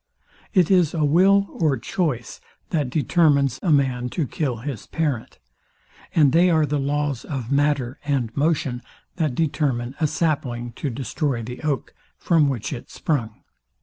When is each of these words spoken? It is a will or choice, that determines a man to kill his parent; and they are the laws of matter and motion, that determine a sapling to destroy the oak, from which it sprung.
It 0.51 0.71
is 0.71 0.95
a 0.95 1.05
will 1.05 1.45
or 1.51 1.77
choice, 1.77 2.41
that 2.71 2.89
determines 2.89 3.59
a 3.61 3.69
man 3.71 4.09
to 4.09 4.25
kill 4.25 4.55
his 4.57 4.87
parent; 4.87 5.37
and 6.15 6.31
they 6.31 6.49
are 6.49 6.65
the 6.65 6.79
laws 6.79 7.23
of 7.23 7.51
matter 7.51 7.99
and 8.03 8.35
motion, 8.35 8.81
that 9.17 9.35
determine 9.35 9.93
a 9.99 10.07
sapling 10.07 10.71
to 10.71 10.89
destroy 10.89 11.43
the 11.43 11.61
oak, 11.61 11.93
from 12.17 12.49
which 12.49 12.73
it 12.73 12.89
sprung. 12.89 13.43